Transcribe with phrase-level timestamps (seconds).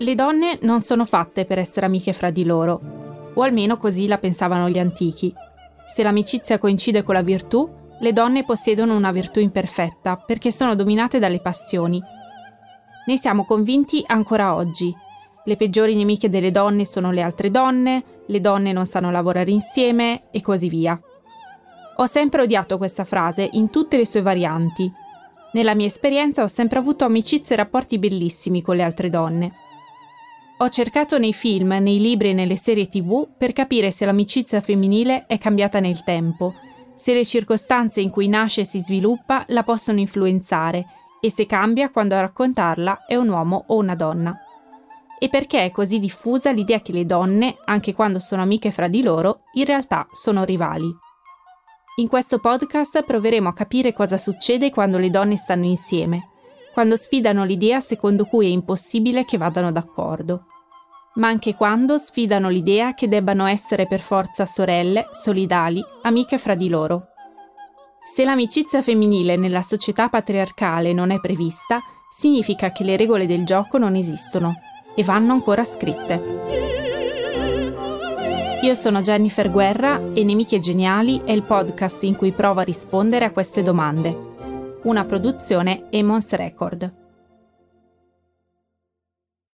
[0.00, 4.18] Le donne non sono fatte per essere amiche fra di loro, o almeno così la
[4.18, 5.34] pensavano gli antichi.
[5.86, 11.18] Se l'amicizia coincide con la virtù, le donne possiedono una virtù imperfetta perché sono dominate
[11.18, 12.00] dalle passioni.
[13.06, 14.94] Ne siamo convinti ancora oggi.
[15.44, 20.30] Le peggiori nemiche delle donne sono le altre donne, le donne non sanno lavorare insieme
[20.30, 20.96] e così via.
[21.96, 24.92] Ho sempre odiato questa frase in tutte le sue varianti.
[25.54, 29.52] Nella mia esperienza ho sempre avuto amicizie e rapporti bellissimi con le altre donne.
[30.60, 35.26] Ho cercato nei film, nei libri e nelle serie tv per capire se l'amicizia femminile
[35.26, 36.54] è cambiata nel tempo,
[36.96, 40.84] se le circostanze in cui nasce e si sviluppa la possono influenzare
[41.20, 44.36] e se cambia quando a raccontarla è un uomo o una donna.
[45.20, 49.02] E perché è così diffusa l'idea che le donne, anche quando sono amiche fra di
[49.02, 50.92] loro, in realtà sono rivali.
[51.98, 56.30] In questo podcast proveremo a capire cosa succede quando le donne stanno insieme,
[56.78, 60.44] quando sfidano l'idea secondo cui è impossibile che vadano d'accordo,
[61.14, 66.68] ma anche quando sfidano l'idea che debbano essere per forza sorelle, solidali, amiche fra di
[66.68, 67.08] loro.
[68.00, 73.76] Se l'amicizia femminile nella società patriarcale non è prevista, significa che le regole del gioco
[73.76, 74.60] non esistono
[74.94, 76.22] e vanno ancora scritte.
[78.62, 83.24] Io sono Jennifer Guerra e Nemiche Geniali è il podcast in cui provo a rispondere
[83.24, 84.27] a queste domande
[84.82, 87.07] una produzione Emons Record.